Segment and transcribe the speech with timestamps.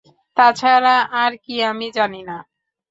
[0.37, 2.37] তাছাড়া আর কি আমি জানি না।